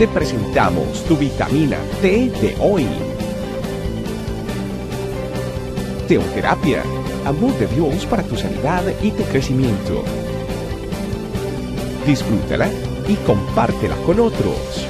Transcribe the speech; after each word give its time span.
te 0.00 0.08
presentamos 0.08 1.04
tu 1.04 1.14
vitamina 1.14 1.76
T 2.00 2.30
de 2.30 2.56
hoy. 2.58 2.86
Teoterapia, 6.08 6.82
amor 7.26 7.52
de 7.58 7.66
Dios 7.66 8.06
para 8.06 8.22
tu 8.22 8.34
sanidad 8.34 8.82
y 9.02 9.10
tu 9.10 9.22
crecimiento. 9.24 10.02
Disfrútala 12.06 12.70
y 13.06 13.14
compártela 13.26 13.94
con 14.06 14.20
otros. 14.20 14.88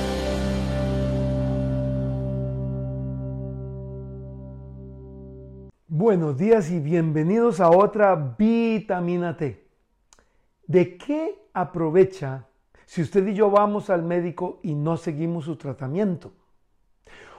Buenos 5.88 6.38
días 6.38 6.70
y 6.70 6.78
bienvenidos 6.78 7.58
a 7.58 7.68
otra 7.70 8.36
vitamina 8.38 9.36
T. 9.36 9.66
¿De 10.68 10.96
qué 10.96 11.34
aprovecha 11.52 12.46
si 12.90 13.02
usted 13.02 13.24
y 13.28 13.34
yo 13.34 13.52
vamos 13.52 13.88
al 13.88 14.02
médico 14.02 14.58
y 14.64 14.74
no 14.74 14.96
seguimos 14.96 15.44
su 15.44 15.54
tratamiento? 15.54 16.32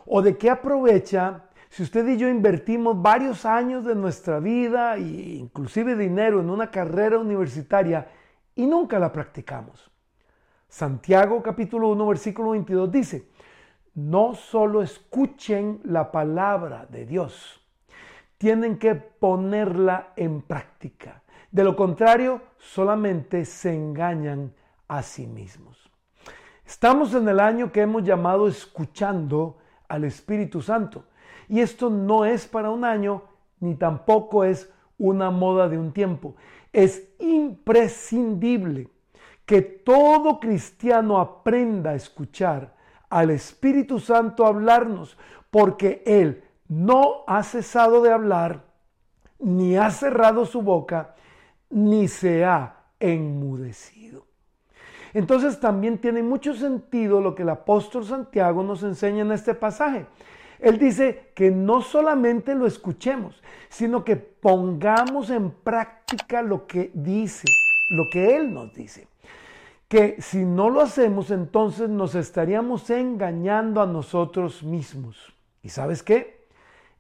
¿O 0.06 0.22
de 0.22 0.38
qué 0.38 0.50
aprovecha 0.50 1.50
si 1.68 1.84
usted 1.84 2.08
y 2.08 2.16
yo 2.16 2.30
invertimos 2.30 3.02
varios 3.02 3.46
años 3.46 3.84
de 3.84 3.94
nuestra 3.94 4.40
vida 4.40 4.96
e 4.96 5.02
inclusive 5.02 5.98
dinero 5.98 6.40
en 6.40 6.50
una 6.50 6.72
carrera 6.72 7.20
universitaria 7.20 8.08
y 8.56 8.66
nunca 8.66 8.98
la 8.98 9.12
practicamos? 9.12 9.92
Santiago 10.70 11.44
capítulo 11.44 11.90
1 11.90 12.08
versículo 12.08 12.52
22 12.52 12.90
dice, 12.90 13.28
no 13.96 14.36
solo 14.36 14.82
escuchen 14.82 15.82
la 15.84 16.14
palabra 16.14 16.86
de 16.86 17.06
Dios, 17.06 17.60
tienen 18.38 18.78
que 18.78 18.96
ponerla 18.96 20.14
en 20.16 20.44
práctica. 20.44 21.24
De 21.52 21.66
lo 21.66 21.76
contrario, 21.76 22.42
solamente 22.58 23.44
se 23.44 23.76
engañan 23.76 24.54
a 24.92 25.02
sí 25.04 25.26
mismos. 25.26 25.90
Estamos 26.66 27.14
en 27.14 27.26
el 27.30 27.40
año 27.40 27.72
que 27.72 27.80
hemos 27.80 28.04
llamado 28.04 28.50
escuchando 28.50 29.58
al 29.88 30.04
Espíritu 30.04 30.62
Santo. 30.62 31.06
Y 31.48 31.62
esto 31.62 31.90
no 31.90 32.26
es 32.26 32.46
para 32.46 32.72
un 32.72 32.84
año, 32.84 33.24
ni 33.62 33.76
tampoco 33.76 34.44
es 34.44 34.70
una 34.98 35.32
moda 35.32 35.70
de 35.70 35.78
un 35.78 35.94
tiempo. 35.94 36.36
Es 36.74 37.08
imprescindible 37.20 38.90
que 39.46 39.62
todo 39.62 40.42
cristiano 40.42 41.20
aprenda 41.20 41.92
a 41.92 41.96
escuchar 41.96 42.76
al 43.10 43.30
Espíritu 43.30 43.98
Santo 43.98 44.46
hablarnos, 44.46 45.18
porque 45.50 46.04
Él 46.06 46.44
no 46.68 47.24
ha 47.28 47.44
cesado 47.44 48.02
de 48.02 48.12
hablar, 48.12 48.66
ni 49.40 49.78
ha 49.78 49.90
cerrado 49.90 50.46
su 50.46 50.62
boca, 50.62 51.16
ni 51.70 52.10
se 52.10 52.44
ha 52.44 52.88
enmudecido. 53.00 54.31
Entonces 55.14 55.60
también 55.60 55.98
tiene 55.98 56.24
mucho 56.24 56.54
sentido 56.54 57.22
lo 57.22 57.36
que 57.36 57.44
el 57.44 57.50
apóstol 57.50 58.06
Santiago 58.06 58.64
nos 58.64 58.84
enseña 58.84 59.22
en 59.22 59.32
este 59.32 59.54
pasaje. 59.54 60.06
Él 60.60 60.78
dice 60.78 61.32
que 61.34 61.50
no 61.50 61.82
solamente 61.82 62.54
lo 62.54 62.68
escuchemos, 62.68 63.42
sino 63.70 64.06
que 64.06 64.16
pongamos 64.16 65.30
en 65.32 65.50
práctica 65.52 66.42
lo 66.42 66.68
que 66.68 66.92
dice, 66.94 67.48
lo 67.90 68.04
que 68.12 68.38
Él 68.38 68.54
nos 68.54 68.74
dice. 68.74 69.08
Que 69.88 70.22
si 70.22 70.46
no 70.46 70.70
lo 70.70 70.82
hacemos, 70.82 71.32
entonces 71.32 71.90
nos 71.90 72.16
estaríamos 72.16 72.90
engañando 72.90 73.82
a 73.82 73.88
nosotros 73.88 74.64
mismos. 74.64 75.34
¿Y 75.64 75.70
sabes 75.70 76.04
qué? 76.04 76.48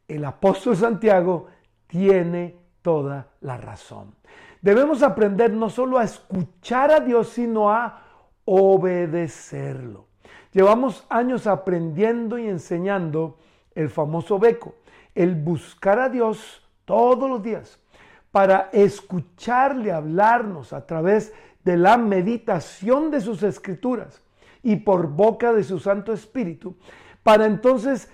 El 0.08 0.26
apóstol 0.26 0.76
Santiago 0.76 1.48
tiene 1.88 2.58
toda 2.82 3.28
la 3.42 3.58
razón. 3.58 4.16
Debemos 4.62 5.02
aprender 5.02 5.52
no 5.52 5.70
solo 5.70 5.98
a 5.98 6.04
escuchar 6.04 6.92
a 6.92 7.00
Dios, 7.00 7.30
sino 7.30 7.72
a 7.72 8.04
obedecerlo. 8.45 10.06
Llevamos 10.52 11.06
años 11.09 11.48
aprendiendo 11.48 12.38
y 12.38 12.48
enseñando 12.48 13.38
el 13.73 13.89
famoso 13.89 14.38
beco, 14.38 14.76
el 15.16 15.36
buscar 15.36 16.00
a 16.00 16.09
Dios 16.09 16.61
todos 16.86 17.30
los 17.30 17.42
días 17.42 17.80
para 18.32 18.70
escucharle 18.71 19.92
hablarnos 19.92 20.73
a 20.73 20.86
través 20.86 21.33
de 21.64 21.77
la 21.77 21.98
meditación 21.98 23.11
de 23.11 23.21
sus 23.21 23.44
escrituras 23.44 24.21
y 24.64 24.77
por 24.77 25.08
boca 25.08 25.54
de 25.54 25.64
su 25.64 25.80
Santo 25.80 26.14
Espíritu, 26.14 26.76
para 27.23 27.45
entonces 27.45 28.10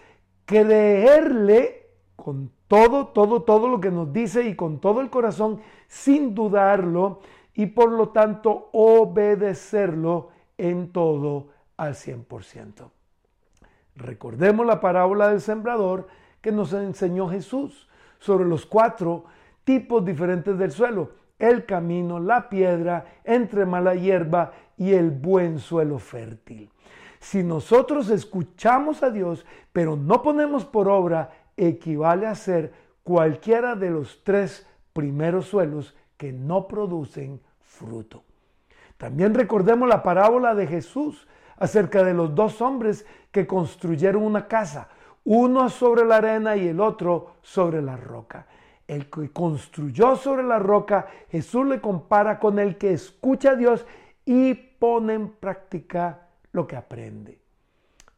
creerle 0.46 1.90
con 2.16 2.52
todo, 2.68 3.08
todo, 3.08 3.44
todo 3.44 3.68
lo 3.68 3.80
que 3.80 3.92
nos 3.92 4.12
dice 4.12 4.44
y 4.44 4.56
con 4.56 4.80
todo 4.80 5.02
el 5.02 5.10
corazón, 5.10 5.62
sin 5.88 6.36
dudarlo 6.36 7.20
y 7.54 7.68
por 7.68 7.92
lo 7.92 8.10
tanto 8.10 8.70
obedecerlo 8.74 10.30
en 10.58 10.92
todo 10.92 11.48
al 11.78 11.94
100%. 11.94 12.90
Recordemos 13.96 14.66
la 14.66 14.80
parábola 14.80 15.30
del 15.30 15.42
sembrador 15.42 16.08
que 16.42 16.52
nos 16.52 16.74
enseñó 16.74 17.30
Jesús 17.30 17.88
sobre 18.20 18.46
los 18.46 18.66
cuatro 18.66 19.26
tipos 19.64 20.06
diferentes 20.06 20.58
del 20.58 20.72
suelo, 20.72 21.12
el 21.40 21.66
camino, 21.66 22.20
la 22.20 22.50
piedra, 22.50 23.06
entre 23.24 23.66
mala 23.66 23.96
hierba 23.96 24.54
y 24.78 24.94
el 24.94 25.12
buen 25.12 25.60
suelo 25.60 26.00
fértil. 26.00 26.70
Si 27.20 27.44
nosotros 27.44 28.10
escuchamos 28.10 29.04
a 29.04 29.10
Dios, 29.10 29.46
pero 29.74 29.96
no 29.96 30.22
ponemos 30.22 30.66
por 30.66 30.88
obra 30.88 31.32
equivale 31.58 32.28
a 32.28 32.36
ser 32.36 32.72
cualquiera 33.04 33.76
de 33.76 33.90
los 33.90 34.24
tres 34.24 34.66
primeros 34.94 35.48
suelos 35.48 35.96
que 36.16 36.32
no 36.32 36.68
producen 36.68 37.42
fruto. 37.62 38.24
También 38.98 39.34
recordemos 39.34 39.88
la 39.88 40.02
parábola 40.02 40.56
de 40.56 40.68
Jesús 40.68 41.28
acerca 41.58 42.04
de 42.04 42.14
los 42.14 42.34
dos 42.34 42.62
hombres 42.62 43.06
que 43.32 43.46
construyeron 43.46 44.24
una 44.24 44.48
casa, 44.48 44.90
uno 45.24 45.70
sobre 45.70 46.06
la 46.06 46.18
arena 46.18 46.56
y 46.56 46.68
el 46.68 46.80
otro 46.80 47.36
sobre 47.42 47.82
la 47.82 47.98
roca. 47.98 48.48
El 48.88 49.10
que 49.10 49.32
construyó 49.32 50.16
sobre 50.16 50.44
la 50.44 50.60
roca, 50.60 51.08
Jesús 51.30 51.66
le 51.68 51.82
compara 51.82 52.40
con 52.40 52.58
el 52.58 52.78
que 52.78 52.94
escucha 52.94 53.52
a 53.52 53.56
Dios 53.56 53.86
y 54.26 54.54
pone 54.54 55.14
en 55.14 55.30
práctica 55.30 56.28
lo 56.52 56.66
que 56.66 56.76
aprende. 56.76 57.40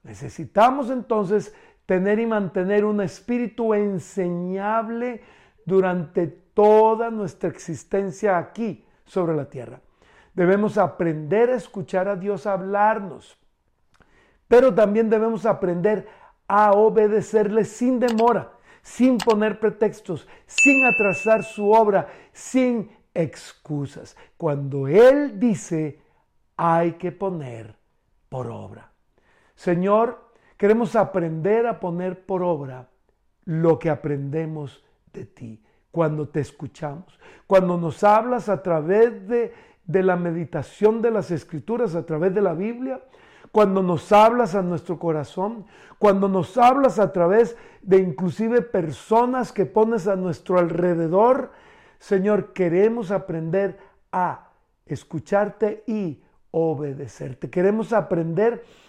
Necesitamos 0.03 0.89
entonces 0.89 1.53
tener 1.89 2.19
y 2.19 2.27
mantener 2.27 2.85
un 2.85 3.01
espíritu 3.01 3.73
enseñable 3.73 5.23
durante 5.65 6.27
toda 6.27 7.09
nuestra 7.09 7.49
existencia 7.49 8.37
aquí 8.37 8.85
sobre 9.05 9.35
la 9.35 9.49
tierra. 9.49 9.81
Debemos 10.35 10.77
aprender 10.77 11.49
a 11.49 11.55
escuchar 11.55 12.07
a 12.07 12.15
Dios 12.15 12.45
hablarnos, 12.45 13.39
pero 14.47 14.71
también 14.71 15.09
debemos 15.09 15.47
aprender 15.47 16.07
a 16.47 16.73
obedecerle 16.73 17.65
sin 17.65 17.99
demora, 17.99 18.51
sin 18.83 19.17
poner 19.17 19.59
pretextos, 19.59 20.27
sin 20.45 20.85
atrasar 20.85 21.43
su 21.43 21.71
obra, 21.71 22.07
sin 22.31 22.91
excusas. 23.15 24.15
Cuando 24.37 24.87
Él 24.87 25.39
dice, 25.39 25.99
hay 26.55 26.91
que 26.99 27.11
poner 27.11 27.75
por 28.29 28.45
obra. 28.45 28.91
Señor, 29.55 30.28
Queremos 30.59 30.97
aprender 30.97 31.65
a 31.67 31.79
poner 31.79 32.25
por 32.25 32.43
obra 32.43 32.89
lo 33.45 33.79
que 33.79 33.89
aprendemos 33.89 34.83
de 35.13 35.23
ti 35.23 35.63
cuando 35.89 36.27
te 36.27 36.41
escuchamos, 36.41 37.17
cuando 37.47 37.77
nos 37.77 38.03
hablas 38.03 38.49
a 38.49 38.61
través 38.61 39.25
de, 39.25 39.53
de 39.85 40.03
la 40.03 40.17
meditación 40.17 41.01
de 41.01 41.11
las 41.11 41.31
escrituras, 41.31 41.95
a 41.95 42.05
través 42.05 42.35
de 42.35 42.41
la 42.41 42.53
Biblia, 42.53 43.01
cuando 43.53 43.81
nos 43.81 44.11
hablas 44.11 44.53
a 44.53 44.61
nuestro 44.61 44.99
corazón, 44.99 45.65
cuando 45.97 46.27
nos 46.27 46.57
hablas 46.57 46.99
a 46.99 47.13
través 47.13 47.55
de 47.81 47.99
inclusive 47.99 48.61
personas 48.61 49.53
que 49.53 49.65
pones 49.65 50.09
a 50.09 50.17
nuestro 50.17 50.59
alrededor. 50.59 51.53
Señor, 51.99 52.51
queremos 52.51 53.11
aprender 53.11 53.77
a 54.11 54.49
escucharte 54.85 55.85
y 55.87 56.21
obedecerte. 56.51 57.49
Queremos 57.49 57.93
aprender 57.93 58.61
a 58.65 58.88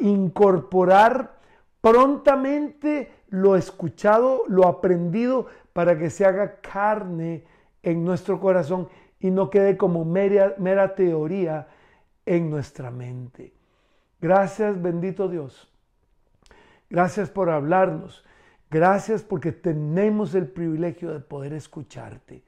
incorporar 0.00 1.38
prontamente 1.80 3.12
lo 3.28 3.56
escuchado, 3.56 4.44
lo 4.48 4.66
aprendido, 4.66 5.46
para 5.72 5.98
que 5.98 6.10
se 6.10 6.24
haga 6.24 6.60
carne 6.60 7.44
en 7.82 8.04
nuestro 8.04 8.40
corazón 8.40 8.88
y 9.20 9.30
no 9.30 9.50
quede 9.50 9.76
como 9.76 10.04
mera, 10.04 10.54
mera 10.58 10.94
teoría 10.94 11.68
en 12.26 12.50
nuestra 12.50 12.90
mente. 12.90 13.52
Gracias, 14.20 14.80
bendito 14.80 15.28
Dios. 15.28 15.72
Gracias 16.90 17.30
por 17.30 17.50
hablarnos. 17.50 18.24
Gracias 18.70 19.22
porque 19.22 19.52
tenemos 19.52 20.34
el 20.34 20.46
privilegio 20.46 21.12
de 21.12 21.20
poder 21.20 21.52
escucharte. 21.52 22.42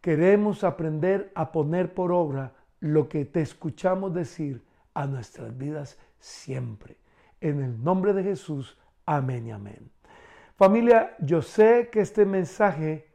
Queremos 0.00 0.64
aprender 0.64 1.30
a 1.34 1.52
poner 1.52 1.94
por 1.94 2.12
obra 2.12 2.52
lo 2.80 3.08
que 3.08 3.24
te 3.24 3.40
escuchamos 3.40 4.14
decir 4.14 4.62
a 4.94 5.06
nuestras 5.06 5.56
vidas 5.56 5.98
siempre. 6.18 6.96
En 7.40 7.62
el 7.62 7.82
nombre 7.82 8.12
de 8.14 8.22
Jesús, 8.22 8.78
amén 9.04 9.46
y 9.46 9.50
amén. 9.50 9.90
Familia, 10.56 11.16
yo 11.18 11.42
sé 11.42 11.90
que 11.92 12.00
este 12.00 12.24
mensaje 12.24 13.08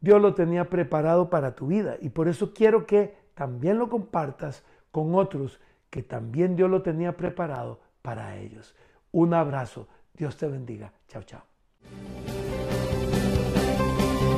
Dios 0.00 0.20
lo 0.22 0.34
tenía 0.34 0.70
preparado 0.70 1.28
para 1.28 1.54
tu 1.54 1.66
vida 1.66 1.96
y 2.00 2.10
por 2.10 2.28
eso 2.28 2.54
quiero 2.54 2.86
que 2.86 3.16
también 3.34 3.78
lo 3.78 3.88
compartas 3.88 4.64
con 4.92 5.14
otros 5.14 5.60
que 5.90 6.02
también 6.02 6.56
Dios 6.56 6.70
lo 6.70 6.82
tenía 6.82 7.16
preparado 7.16 7.80
para 8.02 8.36
ellos. 8.36 8.74
Un 9.12 9.34
abrazo. 9.34 9.88
Dios 10.14 10.36
te 10.36 10.46
bendiga. 10.46 10.92
Chao, 11.08 11.22
chao. 11.22 11.42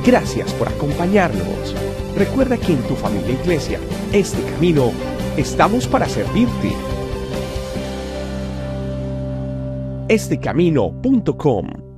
Gracias 0.05 0.53
por 0.53 0.67
acompañarnos. 0.67 1.75
Recuerda 2.15 2.57
que 2.57 2.73
en 2.73 2.81
tu 2.87 2.95
familia 2.95 3.31
iglesia, 3.31 3.79
este 4.11 4.41
camino, 4.51 4.91
estamos 5.37 5.87
para 5.87 6.07
servirte. 6.07 6.73
Estecamino.com 10.07 11.88